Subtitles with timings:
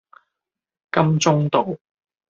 [0.89, 1.77] 金鐘道